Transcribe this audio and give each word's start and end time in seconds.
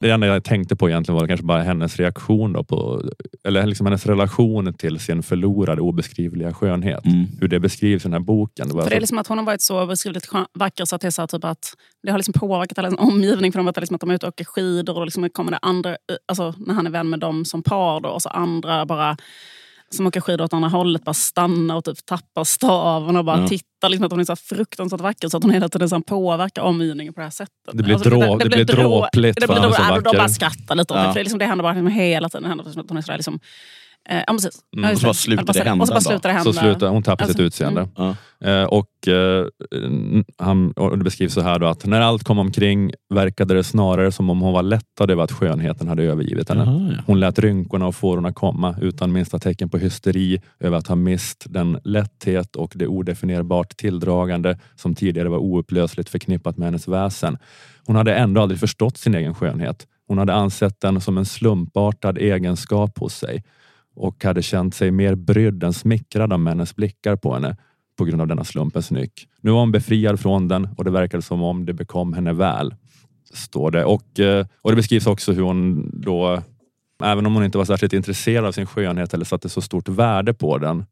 Det 0.00 0.10
enda 0.10 0.26
jag 0.26 0.44
tänkte 0.44 0.76
på 0.76 0.88
egentligen 0.88 1.20
var 1.20 1.26
kanske 1.26 1.46
bara 1.46 1.62
hennes 1.62 1.96
reaktion 1.96 2.52
då 2.52 2.64
på, 2.64 3.02
eller 3.44 3.66
liksom 3.66 3.86
hennes 3.86 4.06
relation 4.06 4.74
till 4.74 4.98
sin 4.98 5.22
förlorade 5.22 5.80
obeskrivliga 5.82 6.54
skönhet. 6.54 7.04
Mm. 7.06 7.26
Hur 7.40 7.48
det 7.48 7.60
beskrivs 7.60 8.02
i 8.02 8.08
den 8.08 8.12
här 8.12 8.20
boken. 8.20 8.68
Det 8.68 8.74
var 8.74 8.82
För 8.82 8.90
det 8.90 8.96
är 8.96 9.00
liksom 9.00 9.18
att 9.18 9.26
hon 9.26 9.38
har 9.38 9.44
varit 9.44 9.62
så 9.62 9.86
beskrivligt 9.86 10.26
skön- 10.26 10.46
vacker 10.54 10.84
så 10.84 10.96
att 10.96 11.00
det 11.02 11.06
är 11.06 11.10
så 11.10 11.22
här 11.22 11.26
typ 11.26 11.44
att 11.44 11.74
det 12.02 12.10
har 12.10 12.18
liksom 12.18 12.32
påverkat 12.32 12.78
hela 12.78 12.88
hennes 12.88 13.00
omgivning. 13.00 13.52
För 13.52 13.58
de 13.58 13.66
vet 13.66 13.76
liksom 13.76 13.94
att 13.94 14.00
de 14.00 14.10
är 14.10 14.14
ute 14.14 14.26
och 14.26 14.32
åker 14.32 14.44
skidor 14.44 14.98
och 14.98 15.04
liksom 15.04 15.30
kommer 15.30 15.50
det 15.52 15.58
andra, 15.62 15.96
alltså 16.28 16.54
när 16.58 16.74
han 16.74 16.86
är 16.86 16.90
vän 16.90 17.10
med 17.10 17.20
dem 17.20 17.44
som 17.44 17.62
par 17.62 18.00
då, 18.00 18.08
och 18.08 18.22
så 18.22 18.28
andra 18.28 18.86
bara 18.86 19.16
som 19.94 20.06
åker 20.06 20.20
skidor 20.20 20.44
åt 20.44 20.52
andra 20.52 20.68
hållet 20.68 21.04
bara 21.04 21.14
stannar 21.14 21.76
och 21.76 21.84
typ 21.84 22.06
tappar 22.06 22.44
staven 22.44 23.16
och 23.16 23.24
bara 23.24 23.40
Ja. 23.40 23.48
tittar. 23.48 23.88
Liksom 23.88 24.04
att 24.06 24.10
hon 24.12 24.20
är 24.20 24.24
så 24.24 24.36
fruktansvärt 24.36 25.00
vacker 25.00 25.28
så 25.28 25.36
att 25.36 25.42
hon 25.42 25.52
hela 25.52 25.68
tiden 25.68 25.88
här 25.88 26.02
påverkar 26.02 26.62
omgivningen 26.62 27.14
på 27.14 27.20
det 27.20 27.24
här 27.24 27.30
sättet. 27.30 27.54
Det 27.72 27.82
blir 27.82 27.94
Alltså, 27.94 28.10
drå- 28.10 28.38
det 28.38 28.48
blir 28.48 28.64
dråpligt 28.64 29.40
Det 29.40 29.46
för 29.46 29.52
blir 29.54 29.62
han 29.62 29.70
är 29.70 29.76
så 29.76 29.82
drå- 29.82 29.88
ja, 29.88 29.94
De 29.96 30.04
vacker. 30.04 30.18
bara 30.18 30.28
skrattar 30.28 30.74
lite 30.74 30.94
åt 30.94 30.98
det. 30.98 31.04
Ja. 31.04 31.08
För 31.08 31.14
det, 31.14 31.20
är 31.20 31.24
liksom, 31.24 31.38
det 31.38 31.44
händer 31.44 31.62
bara 31.62 31.72
liksom 31.72 31.86
hela 31.86 32.28
tiden. 32.28 32.42
Det 32.42 32.48
händer 32.48 32.64
som 32.70 32.80
att 32.82 32.88
hon 32.88 32.98
är 32.98 33.02
så 33.02 33.12
liksom, 33.12 33.40
eh, 34.08 34.22
ja, 34.26 34.32
precis. 34.32 34.58
Mm. 34.76 34.92
Och 34.92 34.98
så 34.98 35.06
bara 35.06 35.14
slutar 35.14 35.52
det 35.52 35.62
hända 35.62 35.82
Och 35.82 35.88
så 35.88 35.94
bara 35.94 36.00
slutar 36.00 36.28
det 36.28 36.42
så 36.42 36.50
hända. 36.50 36.60
slutar 36.60 36.88
hon 36.88 37.02
tappar 37.02 37.24
sitt 37.24 37.30
Alltså, 37.30 37.42
utseende. 37.42 37.88
Ja. 37.96 38.16
Eh, 38.44 38.64
och 38.64 39.08
eh, 39.08 39.46
han, 40.38 40.72
och 40.72 40.98
det 40.98 41.04
beskrivs 41.04 41.34
så 41.34 41.40
här 41.40 41.58
då 41.58 41.66
att 41.66 41.86
när 41.86 42.00
allt 42.00 42.24
kom 42.24 42.38
omkring 42.38 42.92
verkade 43.14 43.54
det 43.54 43.64
snarare 43.64 44.12
som 44.12 44.30
om 44.30 44.40
hon 44.40 44.52
var 44.52 44.62
lättad 44.62 45.10
över 45.10 45.22
att 45.22 45.32
skönheten 45.32 45.88
hade 45.88 46.02
övergivit 46.02 46.48
henne. 46.48 46.64
Jaha, 46.64 46.92
ja. 46.96 47.02
Hon 47.06 47.20
lät 47.20 47.38
rynkorna 47.38 47.86
och 47.86 47.94
fårorna 47.94 48.32
komma 48.32 48.76
utan 48.80 49.12
minsta 49.12 49.38
tecken 49.38 49.68
på 49.68 49.78
hysteri 49.78 50.40
över 50.60 50.76
att 50.78 50.86
ha 50.86 50.96
mist 50.96 51.44
den 51.48 51.78
lätthet 51.84 52.56
och 52.56 52.72
det 52.74 52.86
odefinierbart 52.86 53.76
tilldragande 53.76 54.58
som 54.76 54.94
tidigare 54.94 55.28
var 55.28 55.38
oupplösligt 55.38 56.08
förknippat 56.08 56.56
med 56.56 56.66
hennes 56.66 56.88
väsen. 56.88 57.38
Hon 57.86 57.96
hade 57.96 58.14
ändå 58.14 58.40
aldrig 58.40 58.60
förstått 58.60 58.96
sin 58.96 59.14
egen 59.14 59.34
skönhet. 59.34 59.86
Hon 60.08 60.18
hade 60.18 60.34
ansett 60.34 60.80
den 60.80 61.00
som 61.00 61.18
en 61.18 61.24
slumpartad 61.26 62.18
egenskap 62.18 62.98
hos 62.98 63.14
sig 63.14 63.42
och 63.96 64.24
hade 64.24 64.42
känt 64.42 64.74
sig 64.74 64.90
mer 64.90 65.14
brydd 65.14 65.62
än 65.64 65.72
smickrad 65.72 66.32
av 66.32 66.40
männens 66.40 66.76
blickar 66.76 67.16
på 67.16 67.34
henne 67.34 67.56
på 67.98 68.04
grund 68.04 68.20
av 68.20 68.26
denna 68.28 68.44
slumpens 68.44 68.90
nyck. 68.90 69.28
Nu 69.40 69.50
var 69.50 69.60
hon 69.60 69.72
befriad 69.72 70.20
från 70.20 70.48
den 70.48 70.68
och 70.76 70.84
det 70.84 70.90
verkade 70.90 71.22
som 71.22 71.42
om 71.42 71.66
det 71.66 71.72
bekom 71.72 72.12
henne 72.12 72.32
väl. 72.32 72.74
Står 73.32 73.70
det. 73.70 73.84
Och, 73.84 74.20
eh, 74.20 74.46
och 74.62 74.70
det 74.70 74.76
beskrivs 74.76 75.06
också 75.06 75.32
hur 75.32 75.42
hon 75.42 75.90
då, 76.00 76.42
även 77.04 77.26
om 77.26 77.34
hon 77.34 77.44
inte 77.44 77.58
var 77.58 77.64
särskilt 77.64 77.92
intresserad 77.92 78.44
av 78.44 78.52
sin 78.52 78.66
skönhet 78.66 79.14
eller 79.14 79.24
satte 79.24 79.48
så 79.48 79.60
stort 79.60 79.88
värde 79.88 80.34
på 80.34 80.58
den, 80.58 80.84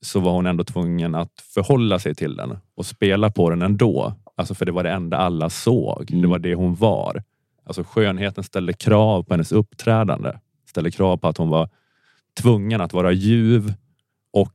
så 0.00 0.20
var 0.20 0.32
hon 0.32 0.46
ändå 0.46 0.64
tvungen 0.64 1.14
att 1.14 1.32
förhålla 1.54 1.98
sig 1.98 2.14
till 2.14 2.36
den 2.36 2.58
och 2.76 2.86
spela 2.86 3.30
på 3.30 3.50
den 3.50 3.62
ändå. 3.62 4.14
Alltså 4.36 4.54
för 4.54 4.66
det 4.66 4.72
var 4.72 4.82
det 4.82 4.90
enda 4.90 5.16
alla 5.16 5.50
såg. 5.50 6.04
Det 6.08 6.16
Mm. 6.16 6.30
var 6.30 6.38
det 6.38 6.54
hon 6.54 6.74
var. 6.74 7.22
Alltså 7.66 7.84
skönheten 7.84 8.44
ställde 8.44 8.72
krav 8.72 9.22
på 9.22 9.34
hennes 9.34 9.52
uppträdande. 9.52 10.32
Ställde 10.68 10.90
krav 10.90 11.16
på 11.16 11.28
att 11.28 11.36
hon 11.36 11.48
var 11.48 11.68
tvungen 12.36 12.80
att 12.80 12.92
vara 12.92 13.12
ljuv 13.12 13.74
och 14.32 14.54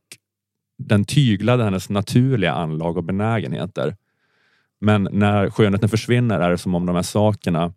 den 0.78 1.06
tyglade 1.06 1.64
hennes 1.64 1.90
naturliga 1.90 2.54
anlag 2.54 2.98
och 2.98 3.04
benägenheter. 3.04 3.96
Men 4.80 5.10
när 5.12 5.50
skönheten 5.50 5.90
försvinner 5.90 6.40
är 6.40 6.52
det 6.52 6.58
som 6.58 6.76
om 6.76 6.86
de 6.86 6.96
här 6.96 7.04
sakerna 7.04 7.74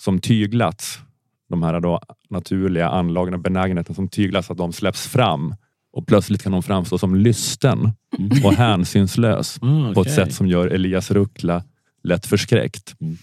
som 0.00 0.18
tyglats, 0.18 0.98
de 1.48 1.62
här 1.62 1.80
då 1.80 2.00
naturliga 2.28 2.88
anlagen 2.88 3.34
och 3.34 3.40
benägenheten 3.40 3.94
som 3.94 4.08
tyglats, 4.08 4.50
att 4.50 4.58
de 4.58 4.72
släpps 4.72 5.08
fram 5.08 5.54
och 5.92 6.06
plötsligt 6.06 6.42
kan 6.42 6.52
hon 6.52 6.62
framstå 6.62 6.98
som 6.98 7.14
lysten 7.14 7.92
och 8.44 8.52
hänsynslös 8.52 9.58
Ah, 9.62 9.94
på 9.94 10.02
ett 10.02 10.14
sätt 10.14 10.34
som 10.34 10.46
gör 10.46 10.66
Elias 10.66 11.10
Ruckla 11.10 11.62
lätt 12.02 12.26
förskräckt. 12.26 13.00
Mm. 13.00 13.16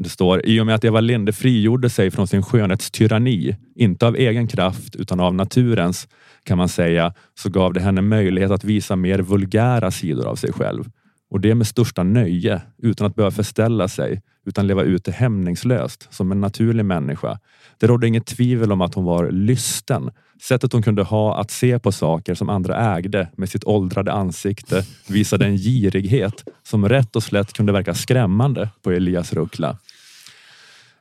Det 0.00 0.08
står, 0.08 0.46
i 0.46 0.60
och 0.60 0.66
med 0.66 0.74
att 0.74 0.84
Eva 0.84 1.00
Linde 1.00 1.32
frigjorde 1.32 1.90
sig 1.90 2.10
från 2.10 2.26
sin 2.26 2.42
skönhetstyranni, 2.42 3.56
inte 3.74 4.06
av 4.06 4.16
egen 4.16 4.48
kraft 4.48 4.96
utan 4.96 5.20
av 5.20 5.34
naturens, 5.34 6.08
kan 6.44 6.58
man 6.58 6.68
säga, 6.68 7.14
så 7.34 7.50
gav 7.50 7.72
det 7.72 7.80
henne 7.80 8.02
möjlighet 8.02 8.50
att 8.50 8.64
visa 8.64 8.96
mer 8.96 9.18
vulgära 9.18 9.90
sidor 9.90 10.26
av 10.26 10.36
sig 10.36 10.52
själv. 10.52 10.90
Och 11.30 11.40
det 11.40 11.54
med 11.54 11.66
största 11.66 12.02
nöje, 12.02 12.62
utan 12.78 13.06
att 13.06 13.14
behöva 13.14 13.30
förställa 13.30 13.88
sig, 13.88 14.22
utan 14.46 14.66
leva 14.66 14.82
ut 14.82 15.04
det 15.04 15.12
hämningslöst, 15.12 16.08
som 16.10 16.32
en 16.32 16.40
naturlig 16.40 16.84
människa. 16.84 17.38
Det 17.78 17.86
rådde 17.86 18.06
inget 18.06 18.26
tvivel 18.26 18.72
om 18.72 18.80
att 18.80 18.94
hon 18.94 19.04
var 19.04 19.30
lysten. 19.30 20.10
Sättet 20.42 20.72
hon 20.72 20.82
kunde 20.82 21.02
ha 21.02 21.40
att 21.40 21.50
se 21.50 21.78
på 21.78 21.92
saker 21.92 22.34
som 22.34 22.48
andra 22.48 22.96
ägde 22.96 23.28
med 23.36 23.48
sitt 23.48 23.64
åldrade 23.64 24.12
ansikte 24.12 24.84
visade 25.08 25.46
en 25.46 25.56
girighet 25.56 26.44
som 26.62 26.88
rätt 26.88 27.16
och 27.16 27.22
slätt 27.22 27.52
kunde 27.52 27.72
verka 27.72 27.94
skrämmande 27.94 28.68
på 28.82 28.90
Elias 28.90 29.32
Ruckla. 29.32 29.78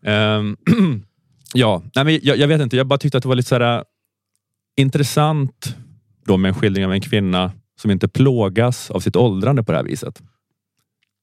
Um, 0.01 0.57
ja, 1.53 1.83
nej 1.95 2.05
men 2.05 2.19
jag, 2.23 2.37
jag 2.37 2.47
vet 2.47 2.61
inte. 2.61 2.77
Jag 2.77 2.87
bara 2.87 2.99
tyckte 2.99 3.17
att 3.17 3.23
det 3.23 3.27
var 3.27 3.35
lite 3.35 3.49
så 3.49 3.55
här, 3.55 3.77
äh, 3.77 3.83
intressant 4.75 5.75
då 6.25 6.37
med 6.37 6.49
en 6.49 6.55
skildring 6.55 6.85
av 6.85 6.93
en 6.93 7.01
kvinna 7.01 7.51
som 7.81 7.91
inte 7.91 8.07
plågas 8.07 8.91
av 8.91 8.99
sitt 8.99 9.15
åldrande 9.15 9.63
på 9.63 9.71
det 9.71 9.77
här 9.77 9.85
viset. 9.85 10.21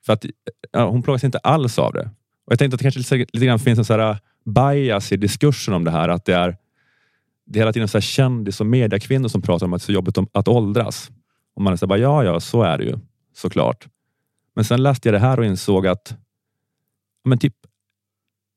För 0.07 0.13
att 0.13 0.25
ja, 0.73 0.89
hon 0.89 1.03
plågas 1.03 1.25
inte 1.25 1.39
alls 1.39 1.79
av 1.79 1.93
det. 1.93 2.11
Och 2.47 2.53
Jag 2.53 2.59
tänkte 2.59 2.75
att 2.75 2.79
det 2.79 2.83
kanske 2.83 3.17
lite, 3.17 3.33
lite 3.33 3.47
grann 3.47 3.59
finns 3.59 3.79
en 3.79 3.85
så 3.85 3.93
här 3.93 4.11
äh, 4.11 4.17
bias 4.45 5.13
i 5.13 5.17
diskursen 5.17 5.75
om 5.75 5.85
det 5.85 5.91
här. 5.91 6.09
Att 6.09 6.25
det 6.25 6.35
är, 6.35 6.57
det 7.47 7.59
är 7.59 7.61
hela 7.61 7.73
tiden 7.73 7.89
så 7.89 7.99
här 7.99 8.03
kändis 8.03 8.61
och 8.61 8.67
mediakvinnor 8.67 9.29
som 9.29 9.43
pratar 9.43 9.67
om 9.67 9.73
att 9.73 9.81
det 9.81 9.85
är 9.85 9.87
så 9.87 9.93
jobbigt 9.93 10.19
att 10.33 10.49
åldras. 10.49 11.11
Och 11.55 11.63
man 11.63 11.79
säger 11.79 11.89
bara, 11.89 11.99
ja, 11.99 12.25
ja, 12.25 12.41
så 12.41 12.63
är 12.63 12.79
det 12.79 12.85
ju 12.85 12.99
såklart. 13.35 13.87
Men 14.55 14.65
sen 14.65 14.83
läste 14.83 15.09
jag 15.09 15.15
det 15.15 15.19
här 15.19 15.39
och 15.39 15.45
insåg 15.45 15.87
att 15.87 16.17
men 17.25 17.39
typ 17.39 17.55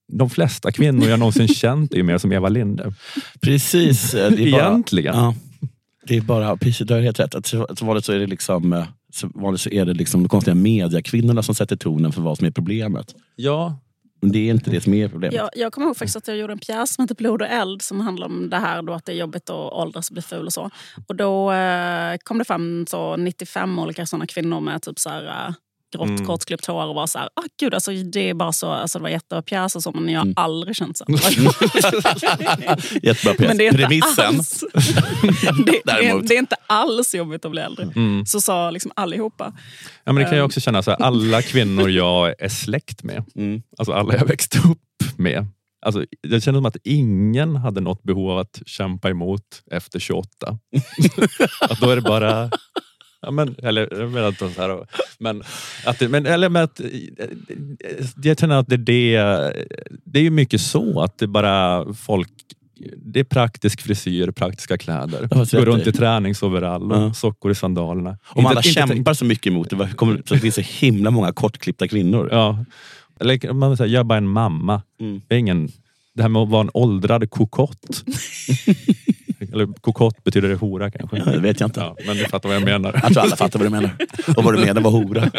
de 0.07 0.29
flesta 0.29 0.71
kvinnor 0.71 1.07
jag 1.07 1.19
någonsin 1.19 1.47
känt 1.55 1.91
är 1.93 1.97
ju 1.97 2.03
mer 2.03 2.17
som 2.17 2.31
Eva 2.31 2.49
Linde. 2.49 2.93
Precis. 3.41 4.13
eh, 4.13 4.31
Det 4.31 4.43
är 4.47 4.51
bara, 4.51 4.61
Egentligen. 4.67 5.15
ja, 5.15 5.33
det 6.03 6.17
är 6.17 6.21
bara, 6.21 6.57
precis, 6.57 6.87
du 6.87 6.93
har 6.93 7.01
helt 7.01 7.19
rätt. 7.19 7.35
Att 7.35 7.81
vanligt 7.81 8.05
så 8.05 8.13
är 8.13 8.19
det 8.19 8.27
liksom 8.27 8.73
eh, 8.73 8.85
så 9.13 9.29
vanligt 9.35 9.61
så 9.61 9.69
är 9.69 9.85
det 9.85 9.93
liksom 9.93 10.23
de 10.23 10.29
konstiga 10.29 10.55
mediakvinnorna 10.55 11.43
som 11.43 11.55
sätter 11.55 11.75
tonen 11.75 12.11
för 12.11 12.21
vad 12.21 12.37
som 12.37 12.47
är 12.47 12.51
problemet. 12.51 13.15
Ja, 13.35 13.79
Men 14.21 14.31
det 14.31 14.39
är 14.39 14.51
inte 14.53 14.71
det 14.71 14.81
som 14.81 14.93
är 14.93 15.07
problemet. 15.07 15.35
Jag, 15.35 15.49
jag 15.55 15.73
kommer 15.73 15.87
ihåg 15.87 15.97
faktiskt 15.97 16.15
att 16.15 16.27
jag 16.27 16.37
gjorde 16.37 16.53
en 16.53 16.59
pjäs 16.59 16.93
som 16.93 17.03
heter 17.03 17.15
Blod 17.15 17.41
och 17.41 17.47
eld 17.47 17.81
som 17.81 17.99
handlar 17.99 18.27
om 18.27 18.49
det 18.49 18.57
här 18.57 18.81
då 18.81 18.93
att 18.93 19.05
det 19.05 19.11
är 19.11 19.15
jobbigt 19.15 19.49
att 19.49 19.73
åldras 19.73 20.09
och 20.09 20.13
bli 20.13 20.21
ful 20.21 20.45
och 20.45 20.53
så. 20.53 20.69
Och 21.07 21.15
då 21.15 21.51
eh, 21.51 22.17
kom 22.23 22.37
det 22.37 22.45
fram 22.45 22.85
så 22.89 23.17
95 23.17 23.79
olika 23.79 24.05
såna 24.05 24.27
kvinnor 24.27 24.59
med 24.59 24.81
typ 24.81 24.99
så 24.99 25.09
här, 25.09 25.23
eh, 25.47 25.53
grått 25.95 26.07
Mm. 26.09 26.25
kortklippt 26.25 26.65
hår 26.65 26.85
och 26.85 26.95
var 26.95 27.07
så 27.07 27.19
här, 27.19 27.27
ah, 27.33 27.41
gud 27.59 27.73
alltså 27.73 27.91
det 27.91 28.29
är 28.29 28.33
bara 28.33 28.51
så, 28.53 28.67
alltså 28.71 28.99
det 28.99 29.03
var 29.03 29.09
jättebra 29.09 29.41
pjäs 29.41 29.75
och 29.75 29.83
så 29.83 29.91
men 29.91 30.09
jag 30.13 30.19
har 30.19 30.25
Mm. 30.25 30.33
aldrig 30.37 30.75
känt 30.75 30.97
så. 30.97 31.05
Jättebra 33.03 33.33
pjäs. 33.33 33.47
men 33.47 33.57
det 33.57 33.63
är 33.63 33.71
inte 33.71 33.77
Premissen. 33.77 34.25
alls, 34.25 34.63
det, 35.65 35.91
är, 35.91 36.27
det 36.27 36.35
är 36.35 36.39
inte 36.39 36.55
alls 36.67 37.15
jobbigt 37.15 37.45
att 37.45 37.51
bli 37.51 37.61
äldre. 37.61 37.89
mm. 37.95 38.25
Så 38.25 38.41
sa 38.41 38.71
liksom 38.71 38.91
allihopa. 38.95 39.53
ja 40.03 40.13
men 40.13 40.15
det 40.15 40.23
kan 40.23 40.31
jag 40.37 40.39
Ehm. 40.39 40.45
också 40.45 40.59
känna. 40.59 40.83
Så 40.83 40.91
här, 40.91 41.01
alla 41.01 41.41
kvinnor 41.41 41.89
jag 41.89 42.41
är 42.41 42.49
släkt 42.49 43.03
med, 43.03 43.23
Mm. 43.35 43.61
alltså 43.77 43.93
alla 43.93 44.13
jag 44.15 44.25
växte 44.25 44.57
upp 44.57 45.17
med. 45.17 45.47
Alltså, 45.85 46.05
jag 46.21 46.43
känner 46.43 46.57
som 46.59 46.65
att 46.65 46.77
ingen 46.83 47.55
hade 47.55 47.81
något 47.81 48.03
behov 48.03 48.31
av 48.31 48.37
att 48.37 48.61
kämpa 48.65 49.09
emot 49.09 49.63
efter 49.71 49.99
28. 49.99 50.29
att 51.61 51.79
då 51.79 51.89
är 51.89 51.95
det 51.95 52.01
bara... 52.01 52.49
Ja, 53.27 53.31
men, 53.31 53.55
eller 53.63 53.87
jag 53.99 54.11
menar 54.11 54.27
inte 54.27 54.49
så 54.49 54.61
här, 54.61 54.87
men, 55.19 55.43
att 55.85 55.99
det, 55.99 56.07
men, 56.07 56.25
eller, 56.25 56.49
men 56.49 56.63
att, 56.63 56.81
jag 58.23 58.39
känner 58.39 58.55
att 58.55 58.67
det, 58.67 58.77
det, 58.77 59.11
det 60.03 60.19
är 60.19 60.23
ju 60.23 60.29
mycket 60.29 60.61
så 60.61 61.01
att 61.01 61.17
det 61.17 61.27
bara 61.27 61.85
folk 61.93 62.29
det 62.97 63.19
är 63.19 63.23
praktisk 63.23 63.81
frisyr, 63.81 64.31
praktiska 64.31 64.77
kläder. 64.77 65.27
Ja, 65.31 65.37
vad 65.37 65.51
Gå 65.51 65.65
runt 65.65 65.87
i 65.87 65.91
träningsoverall 65.91 66.91
och 66.91 66.97
Ja. 66.97 67.13
sockor 67.13 67.51
i 67.51 67.55
sandalerna. 67.55 68.17
Om 68.25 68.45
alla 68.45 68.59
Inte- 68.59 68.69
inte- 68.69 68.95
kämpar 68.95 69.13
så 69.13 69.25
mycket 69.25 69.47
emot 69.47 69.69
det, 69.69 69.89
kommer, 69.95 70.21
så 70.25 70.33
det 70.33 70.39
finns 70.39 70.55
så 70.55 70.61
himla 70.61 71.11
många 71.11 71.31
kortklippta 71.33 71.87
kvinnor. 71.87 72.29
Ja. 72.31 72.65
Eller 73.19 73.53
man 73.53 73.77
säga, 73.77 73.87
jag 73.87 73.99
är 73.99 74.03
bara 74.03 74.17
en 74.17 74.27
mamma. 74.27 74.81
Mm. 74.99 75.21
Är 75.29 75.37
ingen, 75.37 75.71
det 76.13 76.21
här 76.21 76.29
med 76.29 76.41
att 76.41 76.49
vara 76.49 76.61
en 76.61 76.69
åldrad 76.73 77.29
kokott. 77.29 78.03
Eller 79.57 79.73
kokott 79.81 80.23
betyder 80.23 80.49
det 80.49 80.55
hora 80.55 80.91
kanske. 80.91 81.17
Ja, 81.17 81.25
det 81.25 81.39
vet 81.39 81.59
jag 81.59 81.67
inte. 81.67 81.79
Ja, 81.79 81.95
men 82.05 82.17
du 82.17 82.25
fattar 82.25 82.49
vad 82.49 82.55
jag 82.55 82.63
menar. 82.63 82.99
Jag 83.03 83.13
tror 83.13 83.23
alla 83.23 83.35
fattar 83.35 83.59
vad 83.59 83.65
du 83.67 83.71
menar. 83.71 83.91
Och 84.37 84.43
vad 84.43 84.53
du 84.53 84.65
menar 84.65 84.81
var 84.81 84.91
hora. 84.91 85.31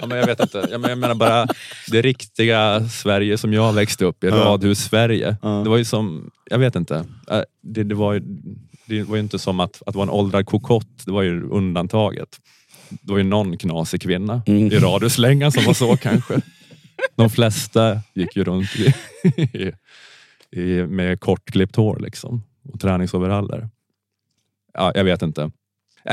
Ja, 0.00 0.06
men 0.06 0.18
jag 0.18 0.26
vet 0.26 0.40
inte. 0.40 0.68
Jag 0.70 0.80
men- 0.80 0.90
jag 0.90 0.98
menar 0.98 1.14
bara 1.14 1.46
det 1.90 2.02
riktiga 2.02 2.88
Sverige 2.88 3.38
som 3.38 3.52
jag 3.52 3.72
växte 3.72 4.04
upp 4.04 4.24
i. 4.24 4.26
Ja. 4.26 4.34
Radhus-Sverige. 4.36 5.36
Ja. 5.42 5.48
Det 5.48 5.70
var 5.70 5.76
ju 5.76 5.84
som, 5.84 6.30
jag 6.50 6.58
vet 6.58 6.76
inte. 6.76 7.04
Äh, 7.30 7.40
Det, 7.62 7.84
det, 7.84 7.94
var, 7.94 8.12
ju, 8.14 8.20
det 8.86 9.02
var 9.02 9.16
ju 9.16 9.22
inte 9.22 9.38
som 9.38 9.60
att, 9.60 9.82
att 9.86 9.94
vara 9.94 10.02
en 10.02 10.10
åldrad 10.10 10.46
kokott. 10.46 10.88
Det 11.04 11.10
var 11.12 11.22
ju 11.22 11.42
undantaget. 11.42 12.28
Det 12.88 13.10
var 13.12 13.18
ju 13.18 13.24
någon 13.24 13.56
knasig 13.58 14.02
kvinna 14.02 14.42
Mm. 14.46 14.66
i 14.72 14.78
radhuslängan 14.78 15.52
som 15.52 15.64
var 15.64 15.74
så 15.74 15.96
kanske. 15.96 16.40
De 17.16 17.30
flesta 17.30 18.00
gick 18.14 18.36
ju 18.36 18.44
runt 18.44 18.76
i, 18.76 18.94
i, 20.56 20.82
med 20.82 21.20
kortklippt 21.20 21.76
hår 21.76 21.98
liksom. 22.00 22.42
Och 22.72 22.80
träningsoveraller. 22.80 23.68
Ja, 24.74 24.92
jag 24.94 25.04
vet 25.04 25.22
inte. 25.22 25.50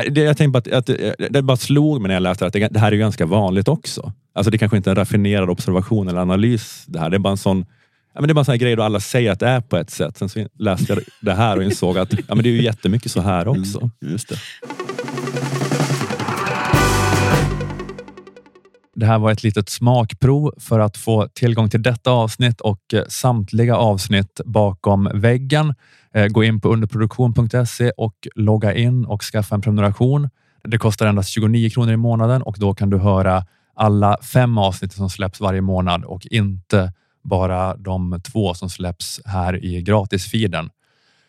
Det, 0.09 0.21
jag 0.21 0.37
tänkte 0.37 0.61
bara 0.61 0.77
att, 0.77 0.89
att 0.89 1.33
det 1.33 1.41
bara 1.41 1.57
slog 1.57 2.01
mig 2.01 2.07
när 2.07 2.15
jag 2.15 2.23
läste 2.23 2.45
att 2.45 2.53
det, 2.53 2.67
det 2.67 2.79
här 2.79 2.91
är 2.91 2.95
ganska 2.95 3.25
vanligt 3.25 3.67
också. 3.67 4.13
Alltså 4.33 4.51
det 4.51 4.57
kanske 4.57 4.77
inte 4.77 4.89
är 4.89 4.91
en 4.91 4.95
raffinerad 4.95 5.49
observation 5.49 6.07
eller 6.07 6.21
analys. 6.21 6.83
Det 6.87 6.99
här 6.99 7.09
det 7.09 7.17
är 7.17 7.19
bara 7.19 7.31
en 7.31 7.37
sån 7.37 7.65
Ja, 8.15 8.21
men 8.21 8.27
det 8.27 8.31
är 8.31 8.33
bara 8.33 8.41
en 8.41 8.45
sån 8.45 8.53
här 8.53 8.59
grej 8.59 8.75
då 8.75 8.83
alla 8.83 8.99
säger 8.99 9.31
att 9.31 9.39
det 9.39 9.47
är 9.47 9.61
på 9.61 9.77
ett 9.77 9.89
sätt. 9.89 10.17
Sen 10.17 10.29
så 10.29 10.47
läste 10.59 10.93
jag 10.93 11.03
det 11.21 11.33
här 11.33 11.57
och 11.57 11.63
insåg 11.63 11.97
att 11.97 12.13
ja, 12.13 12.35
men 12.35 12.43
det 12.43 12.49
är 12.49 12.51
ju 12.53 12.63
jättemycket 12.63 13.11
så 13.11 13.21
här 13.21 13.47
också. 13.47 13.89
Mm, 14.01 14.17
det. 18.95 19.05
Här 19.05 19.19
var 19.19 19.31
ett 19.31 19.43
litet 19.43 19.69
smakprov 19.69 20.53
för 20.57 20.79
att 20.79 20.97
få 20.97 21.27
tillgång 21.33 21.69
till 21.69 21.81
detta 21.81 22.11
avsnitt 22.11 22.61
och 22.61 22.93
eh, 22.93 23.03
samtliga 23.07 23.75
avsnitt 23.75 24.41
bakom 24.45 25.09
väggen. 25.13 25.75
Eh, 26.13 26.27
gå 26.27 26.43
in 26.43 26.61
på 26.61 26.69
underproduktion.se 26.69 27.91
och 27.97 28.27
logga 28.35 28.73
in 28.73 29.05
och 29.05 29.23
skaffa 29.23 29.55
en 29.55 29.61
prenumeration. 29.61 30.29
Det 30.63 30.77
kostar 30.77 31.07
endast 31.07 31.29
29 31.29 31.69
kronor 31.69 31.93
i 31.93 31.97
månaden 31.97 32.41
och 32.41 32.55
då 32.59 32.73
kan 32.73 32.89
du 32.89 32.97
höra 32.97 33.45
alla 33.75 34.17
fem 34.33 34.57
avsnitt 34.57 34.93
som 34.93 35.09
släpps 35.09 35.39
varje 35.39 35.61
månad 35.61 36.05
och 36.05 36.25
inte 36.25 36.93
bara 37.23 37.75
de 37.75 38.21
två 38.31 38.53
som 38.53 38.69
släpps 38.69 39.21
här 39.25 39.65
i 39.65 39.81
gratisfiden. 39.81 40.69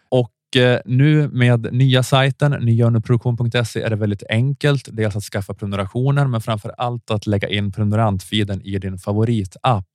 Och 0.09 0.31
Eh, 0.55 0.79
nu 0.85 1.29
med 1.29 1.73
nya 1.73 2.03
sajten 2.03 2.53
nyunderproduktion.se 2.53 3.83
är 3.83 3.91
det 3.91 3.97
väldigt 3.97 4.23
enkelt. 4.29 4.89
Dels 4.93 5.17
att 5.17 5.23
skaffa 5.23 5.55
prenumerationer, 5.55 6.27
men 6.27 6.41
framför 6.41 6.75
allt 6.79 7.11
att 7.11 7.27
lägga 7.27 7.49
in 7.49 7.73
prenumerantfiden 7.73 8.63
i 8.63 8.79
din 8.79 8.99
favoritapp. 8.99 9.87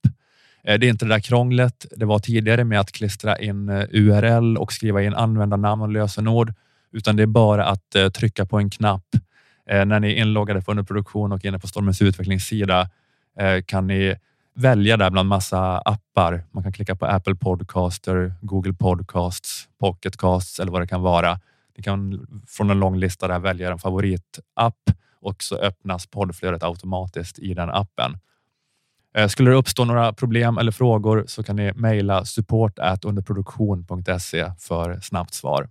Eh, 0.63 0.79
det 0.79 0.85
är 0.85 0.89
inte 0.89 1.05
det 1.05 1.13
där 1.13 1.19
krånglet 1.19 1.85
det 1.91 2.05
var 2.05 2.19
tidigare 2.19 2.63
med 2.63 2.79
att 2.79 2.91
klistra 2.91 3.37
in 3.37 3.69
eh, 3.69 3.85
URL 3.91 4.57
och 4.57 4.73
skriva 4.73 5.01
in 5.03 5.13
användarnamn 5.13 5.81
och 5.81 5.89
lösenord, 5.89 6.53
utan 6.91 7.15
det 7.15 7.23
är 7.23 7.27
bara 7.27 7.65
att 7.65 8.13
trycka 8.13 8.45
på 8.45 8.57
en 8.57 8.69
knapp. 8.69 9.05
När 9.85 9.99
ni 9.99 10.11
är 10.11 10.15
inloggade 10.15 10.61
på 10.61 10.71
underproduktion 10.71 11.31
och 11.31 11.45
inne 11.45 11.59
på 11.59 11.67
Stormens 11.67 12.01
utvecklingssida 12.01 12.89
kan 13.65 13.87
ni 13.87 14.15
välja 14.53 14.97
där 14.97 15.09
bland 15.09 15.29
massa 15.29 15.77
appar. 15.77 16.43
Man 16.51 16.63
kan 16.63 16.73
klicka 16.73 16.95
på 16.95 17.05
Apple 17.05 17.35
Podcaster, 17.35 18.33
Google 18.41 18.73
Podcasts, 18.73 19.69
Pocketcasts 19.79 20.59
eller 20.59 20.71
vad 20.71 20.81
det 20.81 20.87
kan 20.87 21.01
vara. 21.01 21.39
Ni 21.77 21.83
kan 21.83 22.27
från 22.47 22.69
en 22.69 22.79
lång 22.79 22.97
lista 22.97 23.27
där 23.27 23.39
välja 23.39 23.71
en 23.71 23.79
favoritapp 23.79 24.79
och 25.21 25.43
så 25.43 25.55
öppnas 25.55 26.07
poddflödet 26.07 26.63
automatiskt 26.63 27.39
i 27.39 27.53
den 27.53 27.69
appen. 27.69 28.17
Eh, 29.15 29.27
skulle 29.27 29.49
det 29.49 29.55
uppstå 29.55 29.85
några 29.85 30.13
problem 30.13 30.57
eller 30.57 30.71
frågor 30.71 31.23
så 31.27 31.43
kan 31.43 31.55
ni 31.55 31.73
mejla 31.73 32.25
support 32.25 32.79
underproduktion.se 33.03 34.51
för 34.59 34.99
snabbt 34.99 35.33
svar. 35.33 35.69